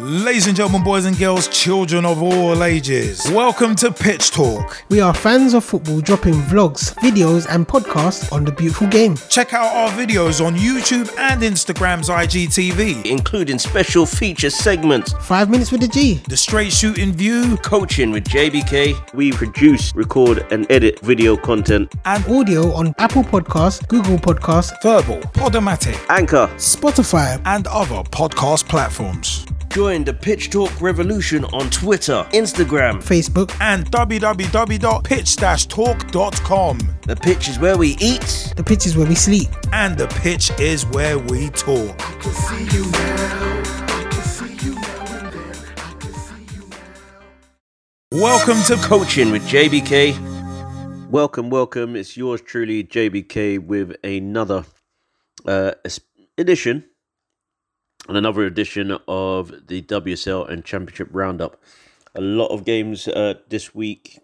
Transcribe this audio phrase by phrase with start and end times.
[0.00, 4.82] Ladies and gentlemen, boys and girls, children of all ages, welcome to Pitch Talk.
[4.88, 9.16] We are fans of football dropping vlogs, videos, and podcasts on the beautiful game.
[9.28, 15.70] Check out our videos on YouTube and Instagram's IGTV, including special feature segments, Five minutes
[15.70, 19.14] with the G, the straight shooting view, coaching with JBK.
[19.14, 25.20] We produce, record, and edit video content, and audio on Apple Podcasts, Google Podcasts, Verbal,
[25.30, 29.46] Podomatic, Anchor, Spotify, and other podcast platforms.
[29.74, 36.78] Join the Pitch Talk revolution on Twitter, Instagram, Facebook, and www.pitch-talk.com.
[37.02, 38.52] The pitch is where we eat.
[38.54, 39.48] The pitch is where we sleep.
[39.72, 41.98] And the pitch is where we talk.
[48.12, 51.10] Welcome to Coaching with JBK.
[51.10, 51.96] Welcome, welcome.
[51.96, 54.66] It's yours truly, JBK, with another
[55.44, 55.72] uh,
[56.38, 56.84] edition
[58.08, 61.60] and another edition of the WSL and Championship Roundup.
[62.14, 64.18] A lot of games uh, this week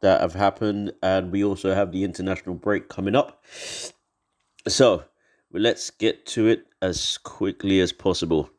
[0.00, 3.44] that have happened, and we also have the international break coming up.
[4.66, 5.04] So
[5.52, 8.50] let's get to it as quickly as possible.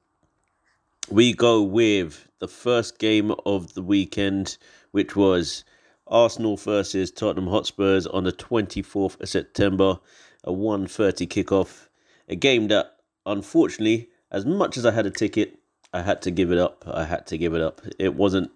[1.09, 4.57] We go with the first game of the weekend,
[4.91, 5.63] which was
[6.07, 9.99] Arsenal versus Tottenham Hotspurs on the 24th of September,
[10.43, 11.87] a 1.30 kickoff.
[12.27, 15.59] A game that, unfortunately, as much as I had a ticket,
[15.93, 16.83] I had to give it up.
[16.87, 17.81] I had to give it up.
[17.97, 18.51] It wasn't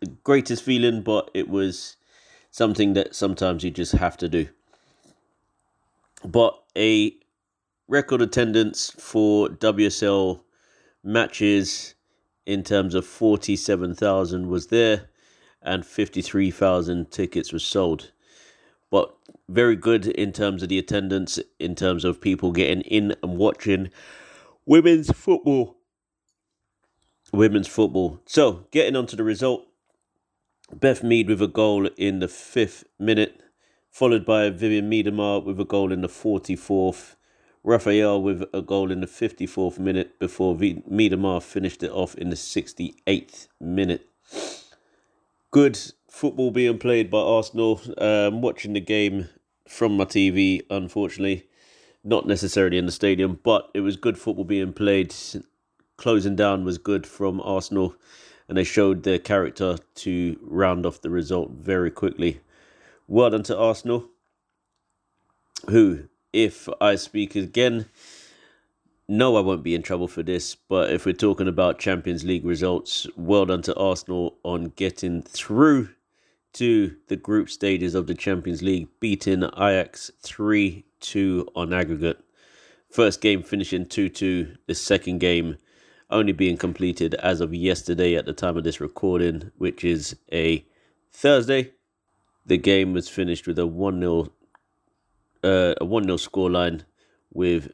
[0.00, 1.96] the greatest feeling, but it was
[2.50, 4.48] something that sometimes you just have to do.
[6.24, 7.14] But a
[7.88, 10.40] record attendance for WSL
[11.04, 11.94] matches
[12.46, 15.08] in terms of 47,000 was there
[15.62, 18.10] and 53,000 tickets were sold.
[18.90, 19.14] But
[19.48, 23.90] very good in terms of the attendance, in terms of people getting in and watching
[24.68, 25.78] women's football.
[27.32, 28.20] Women's football.
[28.26, 29.66] So, getting on to the result.
[30.72, 33.40] Beth Mead with a goal in the fifth minute,
[33.90, 37.16] followed by Vivianne Miedema with a goal in the 44th.
[37.64, 42.28] Raphael with a goal in the 54th minute before v- Miedema finished it off in
[42.28, 44.06] the 68th minute.
[45.50, 45.78] Good
[46.10, 47.80] football being played by Arsenal.
[47.96, 49.28] Um, watching the game
[49.66, 51.47] from my TV, unfortunately
[52.04, 55.14] not necessarily in the stadium, but it was good football being played.
[55.96, 57.94] Closing down was good from Arsenal,
[58.48, 62.40] and they showed their character to round off the result very quickly.
[63.06, 64.08] Well done to Arsenal,
[65.68, 67.86] who, if I speak again,
[69.08, 72.44] no, I won't be in trouble for this, but if we're talking about Champions League
[72.44, 75.88] results, well done to Arsenal on getting through
[76.54, 82.20] to the group stages of the Champions League, beating Ajax 3 2 on aggregate.
[82.90, 85.58] First game finishing 2 2, the second game
[86.10, 90.64] only being completed as of yesterday at the time of this recording, which is a
[91.12, 91.72] Thursday.
[92.46, 94.32] The game was finished with a 1 0
[95.44, 96.82] uh, a 1 0 scoreline
[97.32, 97.70] with,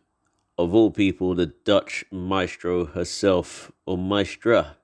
[0.58, 4.76] of all people, the Dutch maestro herself, or maestra,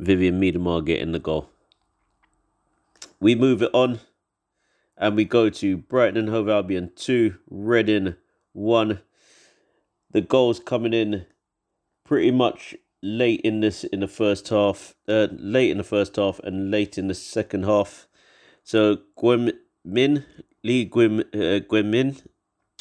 [0.00, 1.50] Vivianne Miedema getting the goal.
[3.20, 4.00] We move it on
[4.96, 8.16] and we go to Brighton and Hove Albion 2, Reading
[8.52, 9.00] 1.
[10.10, 11.26] The goals coming in
[12.04, 16.38] pretty much late in this in the first half, uh, late in the first half
[16.40, 18.06] and late in the second half.
[18.64, 19.52] So Gwyn
[19.84, 20.24] Min,
[20.62, 22.16] Lee Gwyn, uh, Gwyn Min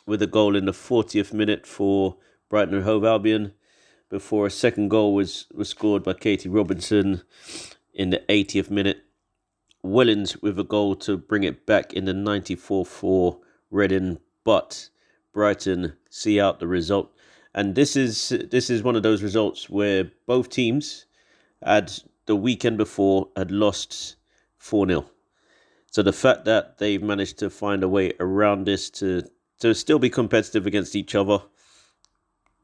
[0.06, 2.17] with a goal in the 40th minute for
[2.50, 3.53] Brighton and Hove Albion
[4.09, 7.22] before a second goal was, was scored by Katie Robinson
[7.94, 9.05] in the 80th minute.
[9.85, 13.38] Wellens with a goal to bring it back in the 94 4
[13.72, 14.90] Reading, but
[15.31, 17.12] Brighton see out the result.
[17.53, 21.06] And this is this is one of those results where both teams
[21.63, 21.91] had
[22.25, 24.16] the weekend before had lost
[24.57, 25.06] 4 0.
[25.91, 29.23] So the fact that they've managed to find a way around this to
[29.59, 31.40] to still be competitive against each other,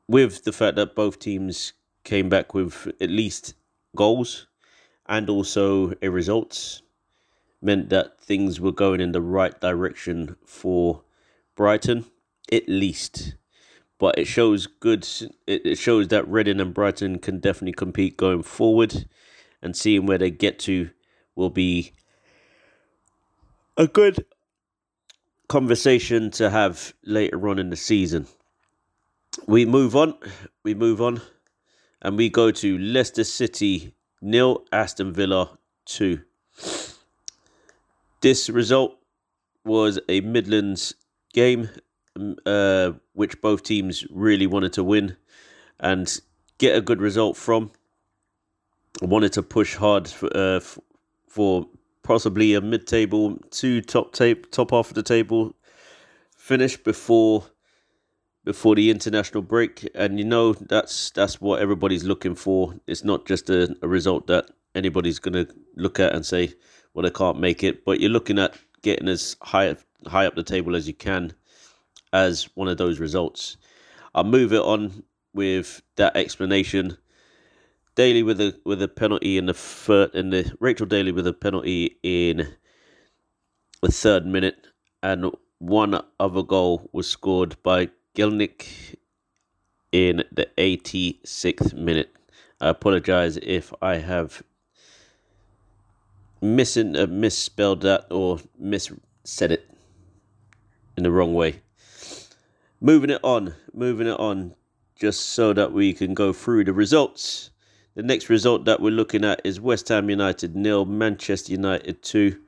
[0.07, 3.53] with the fact that both teams came back with at least
[3.95, 4.47] goals
[5.07, 6.81] and also a result
[7.61, 11.03] meant that things were going in the right direction for
[11.55, 12.05] Brighton,
[12.51, 13.35] at least.
[13.99, 15.07] But it shows good.
[15.45, 19.05] It shows that Reading and Brighton can definitely compete going forward,
[19.61, 20.89] and seeing where they get to
[21.35, 21.93] will be
[23.77, 24.25] a good
[25.47, 28.25] conversation to have later on in the season.
[29.45, 30.15] We move on.
[30.63, 31.21] We move on,
[32.01, 36.21] and we go to Leicester City nil, Aston Villa two.
[38.21, 38.97] This result
[39.65, 40.93] was a Midlands
[41.33, 41.69] game,
[42.15, 45.17] um, uh, which both teams really wanted to win
[45.79, 46.19] and
[46.57, 47.71] get a good result from.
[49.01, 50.59] wanted to push hard for, uh,
[51.27, 51.65] for
[52.03, 55.55] possibly a mid-table to top tape top half of the table
[56.35, 57.45] finish before
[58.43, 63.27] before the international break and you know that's that's what everybody's looking for it's not
[63.27, 66.51] just a, a result that anybody's going to look at and say
[66.93, 69.75] well they can't make it but you're looking at getting as high
[70.07, 71.33] high up the table as you can
[72.13, 73.57] as one of those results
[74.15, 75.03] i'll move it on
[75.33, 76.97] with that explanation
[77.95, 81.33] Daly with a with a penalty in the third in the Rachel Daly with a
[81.33, 82.47] penalty in
[83.81, 84.67] the third minute,
[85.03, 88.95] and one other goal was scored by Gielnik
[89.91, 92.15] in the 86th minute.
[92.61, 94.41] I apologize if I have
[96.41, 98.91] missing uh, misspelled that or mis
[99.23, 99.69] said it
[100.97, 101.61] in the wrong way.
[102.79, 104.55] Moving it on, moving it on,
[104.95, 107.51] just so that we can go through the results.
[107.95, 112.39] The next result that we're looking at is West Ham United nil, Manchester United 2.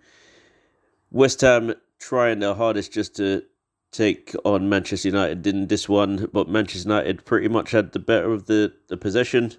[1.11, 3.43] West Ham trying their hardest just to
[3.91, 8.31] take on Manchester United in this one, but Manchester United pretty much had the better
[8.31, 9.53] of the, the possession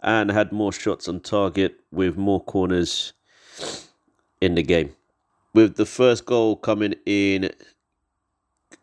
[0.00, 3.12] and had more shots on target with more corners
[4.40, 4.94] in the game.
[5.54, 7.50] With the first goal coming in,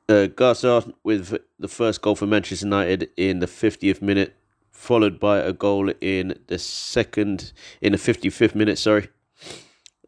[0.10, 4.36] uh, Garza with the first goal for Manchester United in the 50th minute
[4.76, 9.08] followed by a goal in the second, in the 55th minute, sorry,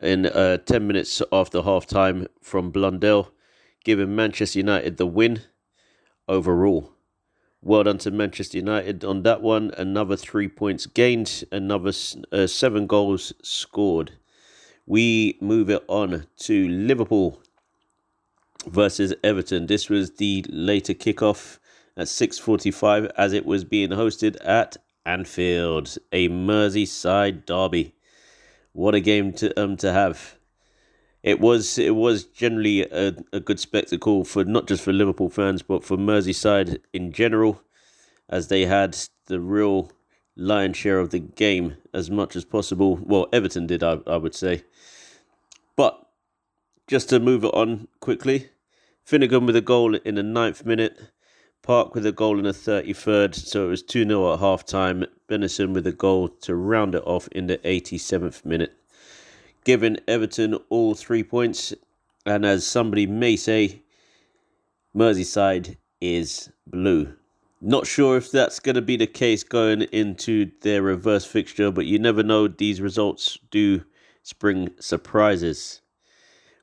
[0.01, 3.31] in uh, 10 minutes after half time from Blundell,
[3.83, 5.41] giving Manchester United the win
[6.27, 6.91] overall.
[7.61, 9.71] Well done to Manchester United on that one.
[9.77, 11.91] Another three points gained, another
[12.31, 14.11] uh, seven goals scored.
[14.89, 17.41] We move it on to Liverpool
[18.65, 19.67] versus Everton.
[19.67, 21.59] This was the later kickoff
[21.97, 27.95] at 6:45 as it was being hosted at Anfield, a Merseyside derby.
[28.71, 30.37] What a game to um to have.
[31.21, 35.63] It was it was generally a, a good spectacle for not just for Liverpool fans
[35.63, 37.61] but for Merseyside in general,
[38.29, 39.91] as they had the real
[40.37, 42.97] lion's share of the game as much as possible.
[42.97, 44.63] Well, Everton did, I, I would say.
[45.75, 46.07] But
[46.87, 48.49] just to move it on quickly,
[49.03, 50.97] Finnigan with a goal in the ninth minute
[51.67, 55.03] Park with a goal in the 33rd, so it was 2 0 at half time.
[55.27, 58.71] Bennison with a goal to round it off in the 87th minute,
[59.65, 61.73] giving Everton all three points.
[62.25, 63.81] And as somebody may say,
[64.95, 67.15] Merseyside is blue.
[67.59, 71.85] Not sure if that's going to be the case going into their reverse fixture, but
[71.85, 72.47] you never know.
[72.47, 73.83] These results do
[74.23, 75.81] spring surprises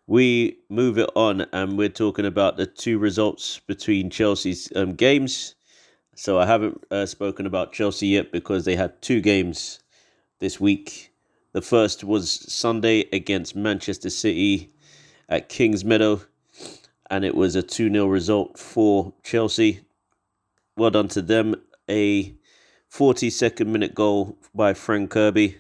[0.07, 5.55] we move it on and we're talking about the two results between Chelsea's um, games.
[6.15, 9.81] So I haven't uh, spoken about Chelsea yet because they had two games
[10.41, 11.13] this week.
[11.53, 14.73] The first was Sunday against Manchester City
[15.29, 16.25] at Kingsmeadow,
[17.11, 19.84] and it was a 2 0 result for Chelsea.
[20.77, 21.55] Well done to them.
[21.89, 22.35] A
[22.91, 25.59] 42nd minute goal by Fran Kirby,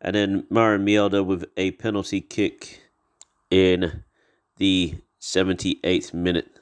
[0.00, 2.82] and then Maren Mjelde with a penalty kick
[3.50, 4.02] in
[4.58, 6.60] the 78th minute.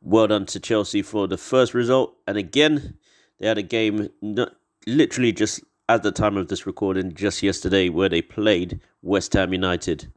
[0.00, 2.16] Well done to Chelsea for the first result.
[2.26, 2.98] And again,
[3.38, 4.54] they had a game not,
[4.86, 9.52] literally just at the time of this recording, just yesterday, where they played West Ham
[9.52, 10.12] United.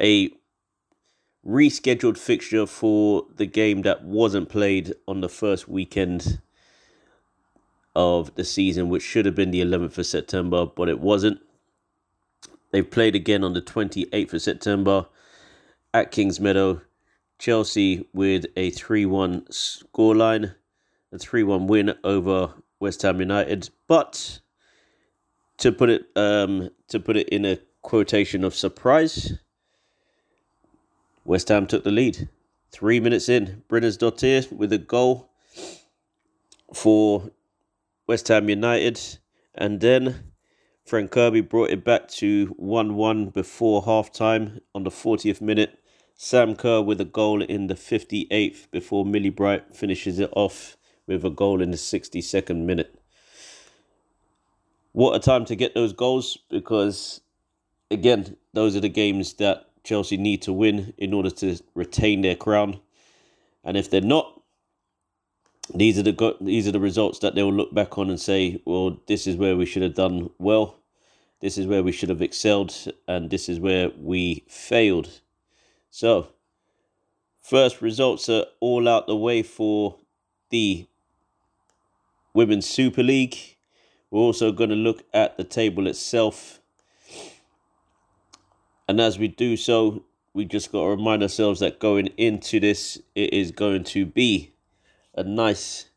[0.00, 0.30] A
[1.46, 6.40] rescheduled fixture for the game that wasn't played on the first weekend
[7.94, 11.40] of the season, which should have been the 11th of September, but it wasn't.
[12.70, 15.06] They've played again on the 28th of September
[15.94, 16.82] at Kingsmeadow.
[17.38, 20.54] Chelsea with a 3 1 scoreline,
[21.12, 23.70] a 3 1 win over West Ham United.
[23.86, 24.40] But
[25.58, 29.38] to put it um, to put it in a quotation of surprise,
[31.28, 32.26] West Ham took the lead.
[32.70, 35.28] Three minutes in, Brynjarsdottir with a goal
[36.72, 37.30] for
[38.06, 38.98] West Ham United,
[39.54, 40.32] and then
[40.86, 45.78] Fran Kirby brought it back to 1 1 before half time on the 40th minute.
[46.14, 51.26] Sam Kerr with a goal in the 58th before Millie Bright finishes it off with
[51.26, 52.98] a goal in the 62nd minute.
[54.92, 57.20] What a time to get those goals because,
[57.90, 62.36] again, those are the games that Chelsea need to win in order to retain their
[62.36, 62.78] crown.
[63.64, 64.42] And if they're not,
[65.74, 68.60] these are the these are the results that they will look back on and say,
[68.66, 70.76] well, this is where we should have done well.
[71.40, 72.74] This is where we should have excelled,
[73.06, 75.08] and this is where we failed.
[75.90, 76.28] So,
[77.40, 79.96] first results are all out the way for
[80.50, 80.86] the
[82.34, 83.56] Women's Super League,
[84.10, 86.57] We're also going to look at the table itself.
[88.88, 93.00] And as we do so, we just got to remind ourselves that going into this,
[93.14, 94.52] it is going to be
[95.14, 95.90] a nice,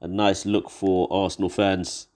[0.00, 2.08] a nice look for Arsenal fans.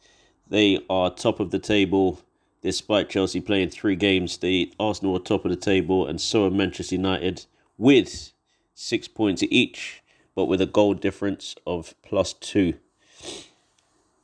[0.48, 2.20] They are top of the table,
[2.60, 4.38] despite Chelsea playing three games.
[4.38, 7.46] The Arsenal are top of the table, and so are Manchester United
[7.78, 8.32] with
[8.74, 10.02] six points each,
[10.34, 12.74] but with a goal difference of plus two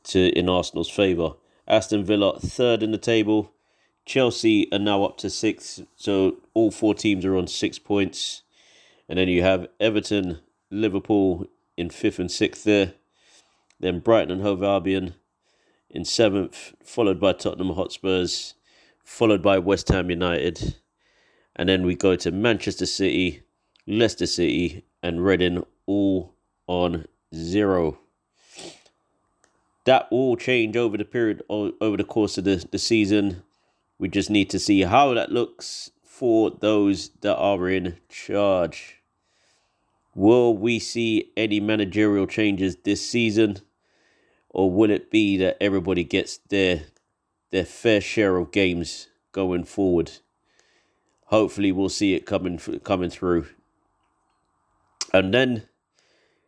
[0.03, 1.33] to in Arsenal's favour.
[1.65, 3.52] Aston Villa third in the table.
[4.05, 8.43] Chelsea are now up to sixth, so all four teams are on six points.
[9.07, 12.93] And then you have Everton, Liverpool in fifth and sixth there.
[13.79, 15.15] Then Brighton and Hove Albion
[15.89, 18.55] in seventh, followed by Tottenham Hotspurs,
[19.03, 20.75] followed by West Ham United.
[21.55, 23.43] And then we go to Manchester City,
[23.85, 26.33] Leicester City, and Reading all
[26.67, 27.05] on
[27.35, 27.99] zero
[29.85, 33.43] that will change over the period over the course of the, the season.
[33.97, 39.01] We just need to see how that looks for those that are in charge.
[40.15, 43.57] Will we see any managerial changes this season?
[44.49, 46.83] Or will it be that everybody gets their
[47.51, 50.11] their fair share of games going forward?
[51.25, 53.47] Hopefully we'll see it coming coming through.
[55.11, 55.63] And then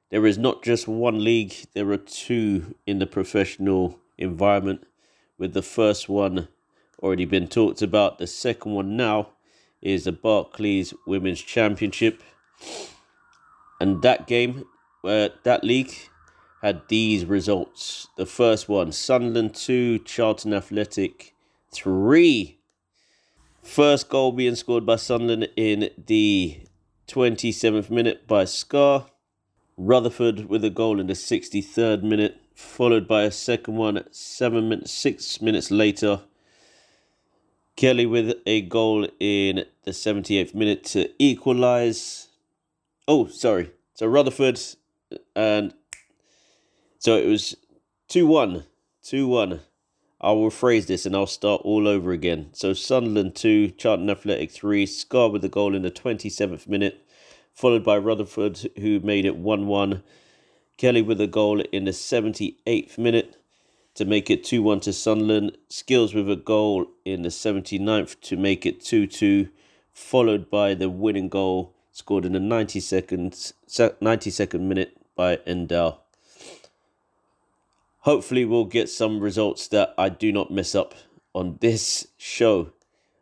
[0.09, 4.85] there is not just one league, there are two in the professional environment,
[5.37, 6.47] with the first one
[7.05, 8.17] already been talked about.
[8.17, 9.29] The second one now
[9.79, 12.23] is the Barclays Women's Championship.
[13.79, 14.65] And that game,
[15.03, 15.93] uh, that league,
[16.63, 18.07] had these results.
[18.17, 21.35] The first one Sunderland 2, Charlton Athletic
[21.71, 22.57] 3.
[23.61, 26.61] First goal being scored by Sunderland in the
[27.07, 29.05] 27th minute by Scarr.
[29.77, 34.91] Rutherford with a goal in the 63rd minute, followed by a second one seven minutes,
[34.91, 36.21] six minutes later.
[37.75, 42.29] Kelly with a goal in the 78th minute to equalise.
[43.07, 43.71] Oh, sorry.
[43.93, 44.59] So Rutherford
[45.11, 45.73] uh, and
[46.99, 47.55] so it was
[48.07, 48.63] 2 1.
[49.03, 49.59] 2 1.
[50.21, 52.49] I will phrase this and I'll start all over again.
[52.53, 57.05] So Sunderland 2, Charlton Athletic 3, Scarr with the goal in the 27th minute
[57.55, 60.03] followed by Rutherford, who made it 1 1.
[60.77, 63.37] Kelly with a goal in the 78th minute
[63.95, 65.57] to make it 2 1 to Sunderland.
[65.69, 69.49] Skills with a goal in the 79th to make it 2 2,
[69.93, 75.99] followed by the winning goal scored in the 92nd, 92nd minute by Endell.
[77.99, 80.93] Hopefully, we'll get some results that I do not mess up
[81.33, 82.71] on this show.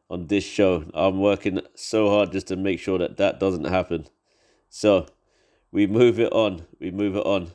[0.10, 4.08] On this show, I'm working so hard just to make sure that that doesn't happen.
[4.70, 5.08] So
[5.72, 6.66] we move it on.
[6.80, 7.52] We move it on.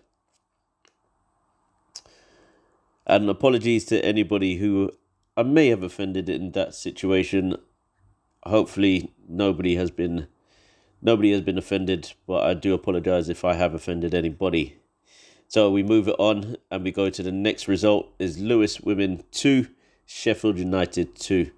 [3.08, 4.92] And apologies to anybody who
[5.36, 7.56] I may have offended in that situation.
[8.42, 10.26] Hopefully nobody has been
[11.00, 14.78] nobody has been offended, but I do apologize if I have offended anybody.
[15.46, 19.24] So we move it on and we go to the next result is Lewes Women
[19.30, 19.66] 2,
[20.04, 21.50] Sheffield United 2.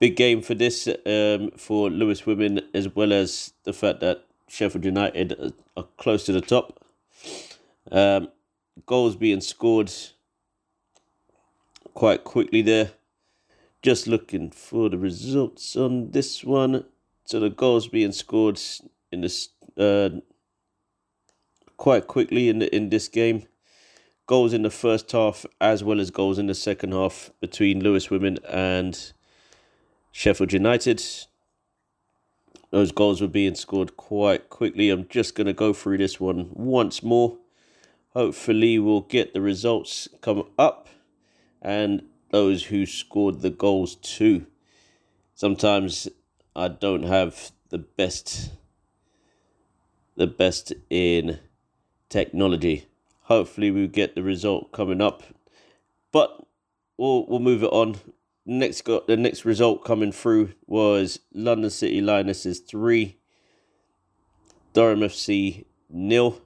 [0.00, 4.84] Big game for this um, for Lewes Women as well as the fact that Sheffield
[4.84, 6.84] United are close to the top.
[7.92, 8.28] Um,
[8.86, 9.92] goals being scored
[11.98, 12.92] quite quickly there.
[13.82, 16.84] Just looking for the results on this one.
[17.24, 18.60] So the goals being scored
[19.10, 20.10] in this uh,
[21.76, 23.48] quite quickly in the, in this game.
[24.28, 28.10] Goals in the first half as well as goals in the second half between Lewes
[28.10, 29.12] Women and
[30.12, 31.02] Sheffield United
[32.70, 34.90] those goals were being scored quite quickly.
[34.90, 37.38] I'm just going to go through this one once more.
[38.10, 40.88] Hopefully, we'll get the results come up
[41.62, 44.46] and those who scored the goals too.
[45.34, 46.08] Sometimes
[46.54, 48.50] I don't have the best
[50.16, 51.38] the best in
[52.08, 52.86] technology.
[53.22, 55.22] Hopefully we'll get the result coming up.
[56.10, 56.44] But
[56.96, 57.96] we'll we'll move it on
[58.48, 63.18] next got the next result coming through was London City Lionesses three,
[64.72, 66.40] Durham FC nil.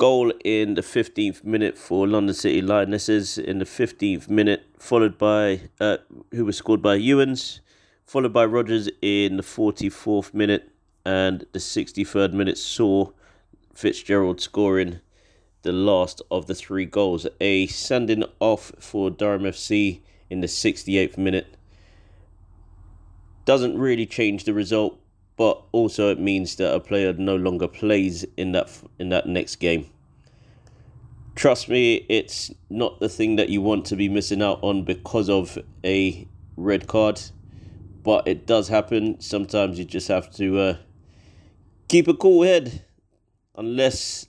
[0.00, 5.68] Goal in the fifteenth minute for London City Lionesses in the fifteenth minute, followed by
[5.78, 5.98] uh,
[6.30, 7.60] who was scored by Ewens,
[8.06, 10.70] followed by Rogers in the forty fourth minute,
[11.04, 13.10] and the sixty third minute saw
[13.74, 15.00] Fitzgerald scoring
[15.64, 17.26] the last of the three goals.
[17.38, 21.58] A sending off for Durham FC in the 68th minute
[23.44, 24.98] doesn't really change the result,
[25.40, 29.56] but also it means that a player no longer plays in that in that next
[29.56, 29.86] game.
[31.34, 35.30] trust me, it's not the thing that you want to be missing out on because
[35.30, 36.28] of a
[36.58, 37.18] red card,
[38.02, 39.18] but it does happen.
[39.18, 40.76] Sometimes you just have to uh,
[41.88, 42.84] keep a cool head,
[43.56, 44.26] unless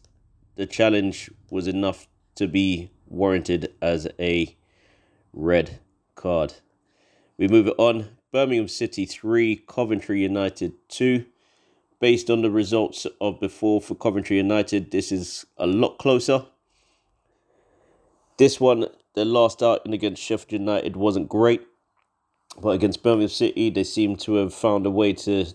[0.55, 4.55] the challenge was enough to be warranted as a
[5.33, 5.81] red
[6.15, 6.53] card.
[7.37, 8.20] We move it on.
[8.31, 11.25] Birmingham City 3, Coventry United 2.
[11.99, 16.45] Based on the results of before for Coventry United, this is a lot closer.
[18.37, 21.61] This one, the last outing against Sheffield United wasn't great,
[22.61, 25.47] but against Birmingham City, they seem to have found a way to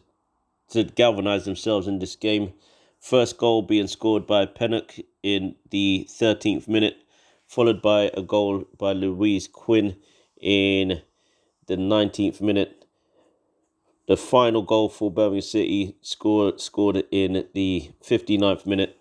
[0.68, 2.52] to galvanise themselves in this game.
[3.00, 6.98] First goal being scored by Pinnock in the 13th minute,
[7.46, 9.96] followed by a goal by Louise Quinn
[10.40, 11.02] in
[11.66, 12.84] the 19th minute.
[14.08, 18.98] The final goal for Birmingham City scored scored in the 59th minute.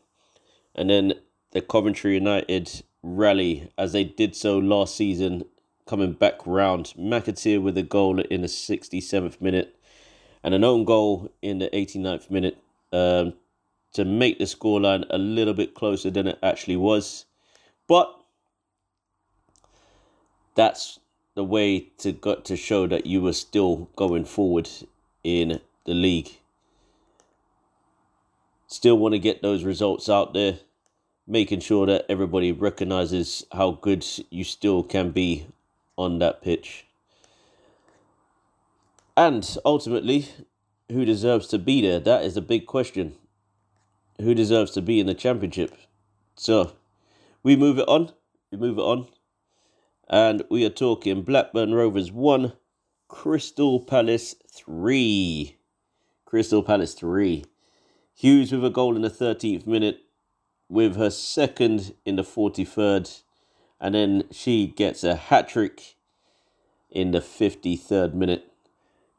[0.74, 1.14] And then
[1.52, 5.46] the Coventry United rally as they did so last season,
[5.86, 6.94] coming back round.
[6.98, 9.78] McAteer with a goal in the 67th minute
[10.44, 12.58] and an own goal in the 89th minute
[12.92, 13.34] um,
[13.94, 17.26] to make the scoreline a little bit closer than it actually was.
[17.88, 18.14] But
[20.56, 21.00] that's
[21.36, 24.70] the way to got to show that you were still going forward
[25.24, 26.32] in the league.
[28.68, 30.60] Still want to get those results out there,
[31.28, 35.48] making sure that everybody recognizes how good you still can be
[35.98, 36.86] on that pitch.
[39.18, 40.28] And ultimately,
[40.90, 42.00] who deserves to be there?
[42.00, 43.16] That is a big question.
[44.20, 45.76] Who deserves to be in the championship?
[46.36, 46.74] So,
[47.44, 48.12] we move it on.
[48.52, 49.08] We move it on.
[50.08, 52.54] And we are talking Blackburn Rovers 1,
[53.08, 55.58] Crystal Palace 3.
[56.26, 57.44] Crystal Palace 3.
[58.14, 60.02] Hughes with a goal in the 13th minute,
[60.70, 63.24] with her second in the 43rd.
[63.80, 65.96] And then she gets a hat trick
[66.92, 68.52] in the 53rd minute.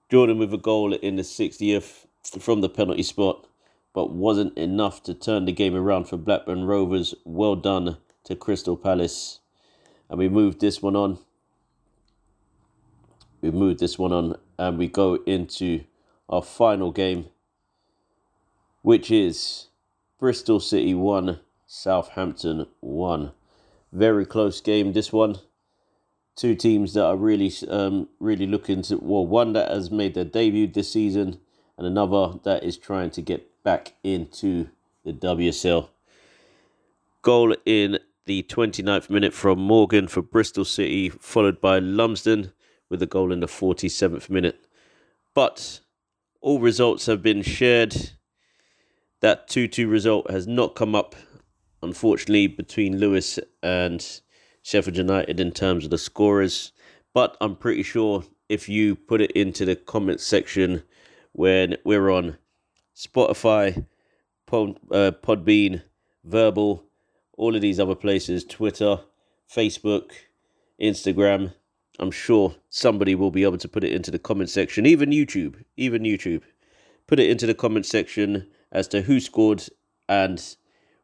[0.09, 2.07] Jordan with a goal in the 60th
[2.39, 3.49] from the penalty spot,
[3.93, 7.13] but wasn't enough to turn the game around for Blackburn Rovers.
[7.25, 9.41] Well done to Crystal Palace.
[10.09, 11.19] And we move this one on.
[13.41, 15.85] We move this one on and we go into
[16.29, 17.27] our final game,
[18.83, 19.67] which is
[20.19, 23.33] Bristol City 1, Southampton 1.
[23.93, 25.39] Very close game, this one
[26.37, 28.97] two teams that are really, um, really looking to.
[28.99, 31.41] Well, one that has made their debut this season,
[31.77, 34.69] and another that is trying to get back into
[35.05, 35.89] the WSL.
[37.23, 42.53] Goal in the 29th minute from Morgan for Bristol City, followed by Lumsden
[42.91, 44.67] with a goal in the 47th minute.
[45.33, 45.81] But
[46.41, 48.11] all results have been shared.
[49.21, 51.15] That 2 2 result has not come up,
[51.83, 54.21] unfortunately, between Lewes and
[54.63, 56.73] Sheffield United in terms of the scorers.
[57.15, 60.83] But I'm pretty sure if you put it into the comment section
[61.33, 62.39] when we're on
[62.97, 63.87] Spotify,
[64.47, 65.83] Pod, uh, Podbean,
[66.25, 66.87] Verbal,
[67.37, 69.01] all of these other places, Twitter,
[69.53, 70.13] Facebook,
[70.81, 71.53] Instagram,
[71.99, 75.63] I'm sure somebody will be able to put it into the comment section, even YouTube,
[75.77, 76.43] even YouTube.
[77.07, 79.65] Put it into the comment section as to who scored
[80.09, 80.43] and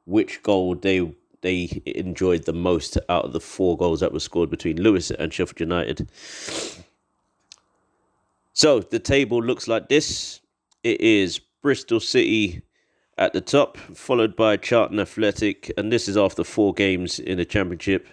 [0.04, 4.48] which goal they they enjoyed the most out of the four goals that were scored
[4.48, 6.08] between Lewes and Sheffield United.
[8.52, 10.40] So the table looks like this.
[10.84, 12.62] It is Bristol City
[13.18, 17.44] at the top, followed by Charlton Athletic, and this is after four games in the
[17.44, 18.08] Championship.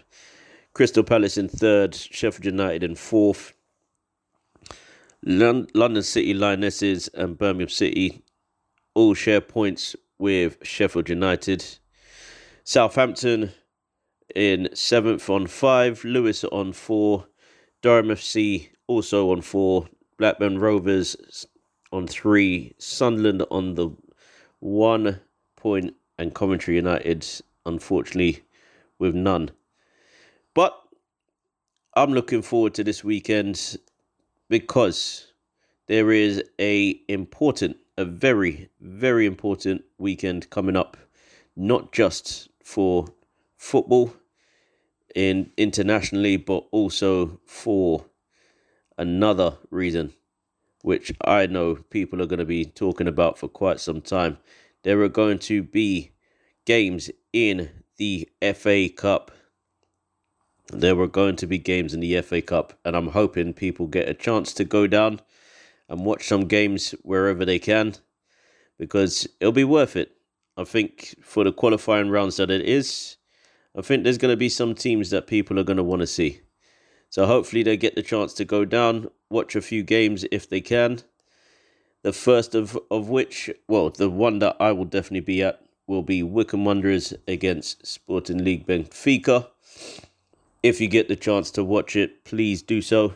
[0.73, 3.53] Crystal Palace in third, Sheffield United in fourth.
[5.23, 8.23] London City Lionesses and Birmingham City
[8.93, 11.65] all share points with Sheffield United.
[12.63, 13.51] Southampton
[14.35, 17.25] in seventh on five, Lewes on four,
[17.81, 21.45] Durham FC also on four, Blackburn Rovers
[21.91, 23.89] on three, Sunderland on the
[24.59, 25.19] one
[25.55, 27.25] point, and Coventry United,
[27.65, 28.41] unfortunately,
[28.97, 29.51] with none.
[30.53, 30.77] But
[31.95, 33.77] I'm looking forward to this weekend
[34.49, 35.31] because
[35.87, 40.97] there is a important, a very, very important weekend coming up,
[41.55, 43.07] not just for
[43.57, 44.13] football
[45.15, 48.05] in internationally, but also for
[48.97, 50.13] another reason,
[50.81, 54.37] which I know people are going to be talking about for quite some time.
[54.83, 56.11] There are going to be
[56.65, 59.31] games in the FA Cup.
[60.71, 64.07] There were going to be games in the FA Cup, and I'm hoping people get
[64.07, 65.19] a chance to go down
[65.89, 67.95] and watch some games wherever they can
[68.77, 70.15] because it'll be worth it.
[70.55, 73.17] I think for the qualifying rounds that it is,
[73.77, 76.07] I think there's going to be some teams that people are going to want to
[76.07, 76.41] see.
[77.09, 80.61] So hopefully they get the chance to go down, watch a few games if they
[80.61, 81.01] can.
[82.01, 86.03] The first of, of which, well, the one that I will definitely be at will
[86.03, 89.47] be Wycombe Wanderers against Sporting League Benfica.
[90.63, 93.15] If you get the chance to watch it, please do so.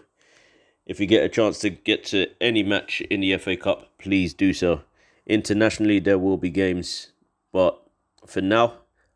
[0.86, 4.34] If you get a chance to get to any match in the FA Cup, please
[4.34, 4.82] do so.
[5.26, 7.12] Internationally, there will be games,
[7.54, 7.82] but
[8.26, 8.74] for now,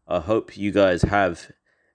[0.08, 1.52] I hope you guys have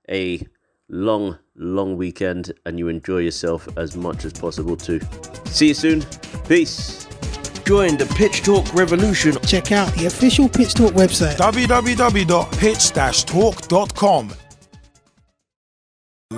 [0.09, 0.47] a
[0.93, 5.01] long, long weekend and you enjoy yourself as much as possible too.
[5.47, 6.03] See you soon.
[6.47, 7.09] Peace.
[7.65, 9.37] Join the Pitch Talk revolution.
[9.47, 11.37] Check out the official Pitch Talk website.
[11.37, 14.33] www.pitch-talk.com.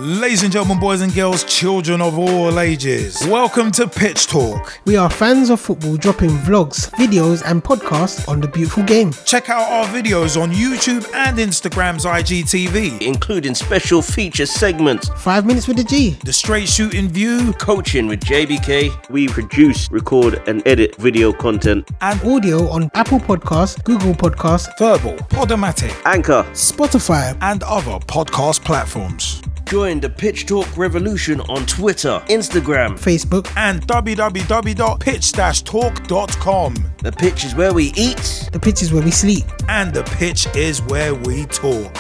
[0.05, 4.79] Ladies and gentlemen, boys and girls, children of all ages, welcome to Pitch Talk.
[4.85, 9.13] We are fans of football dropping vlogs, videos, and podcasts on the beautiful game.
[9.25, 13.01] Check out our videos on YouTube and Instagram's IGTV.
[13.01, 16.19] including special feature segments, Five minutes with the G.
[16.23, 21.89] The Straight Shooting View coaching with JBK, We produce, record, and edit video content.
[22.03, 26.43] and Audio on Apple Podcasts, Google Podcasts, Verbal, Podomatic, Anchor.
[26.53, 27.35] Spotify.
[27.41, 29.41] and other podcast platforms.
[29.67, 32.99] Join the Pitch Talk revolution on Twitter, Instagram.
[32.99, 33.49] Facebook.
[33.57, 36.75] And www.pitch-talk.com.
[37.03, 38.49] The pitch is where we eat.
[38.53, 39.45] The pitch is where we sleep.
[39.69, 41.93] And the pitch is where we talk.